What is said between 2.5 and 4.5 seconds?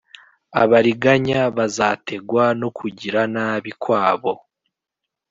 no kugira nabi kwabo